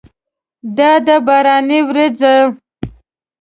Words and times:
دا 0.77 0.91
ده 1.05 1.15
باراني 1.25 1.79
ورېځه! 1.87 2.33